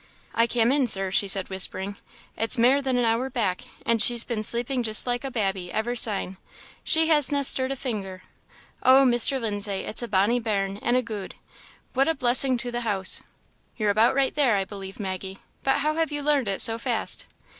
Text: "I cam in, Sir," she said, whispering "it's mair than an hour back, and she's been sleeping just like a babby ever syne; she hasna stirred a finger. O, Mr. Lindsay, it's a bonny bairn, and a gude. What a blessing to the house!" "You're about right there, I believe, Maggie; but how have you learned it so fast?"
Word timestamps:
"I 0.33 0.47
cam 0.47 0.71
in, 0.71 0.87
Sir," 0.87 1.11
she 1.11 1.27
said, 1.27 1.51
whispering 1.51 1.95
"it's 2.35 2.57
mair 2.57 2.81
than 2.81 2.97
an 2.97 3.05
hour 3.05 3.29
back, 3.29 3.65
and 3.85 4.01
she's 4.01 4.23
been 4.23 4.41
sleeping 4.41 4.81
just 4.81 5.05
like 5.05 5.23
a 5.23 5.29
babby 5.29 5.71
ever 5.71 5.95
syne; 5.95 6.37
she 6.83 7.05
hasna 7.09 7.43
stirred 7.43 7.71
a 7.71 7.75
finger. 7.75 8.23
O, 8.81 9.05
Mr. 9.05 9.39
Lindsay, 9.39 9.81
it's 9.85 10.01
a 10.01 10.07
bonny 10.07 10.39
bairn, 10.39 10.77
and 10.77 10.97
a 10.97 11.03
gude. 11.03 11.35
What 11.93 12.07
a 12.07 12.15
blessing 12.15 12.57
to 12.57 12.71
the 12.71 12.81
house!" 12.81 13.21
"You're 13.77 13.91
about 13.91 14.15
right 14.15 14.33
there, 14.33 14.55
I 14.55 14.65
believe, 14.65 14.99
Maggie; 14.99 15.37
but 15.63 15.77
how 15.81 15.93
have 15.93 16.11
you 16.11 16.23
learned 16.23 16.47
it 16.47 16.61
so 16.61 16.79
fast?" 16.79 17.27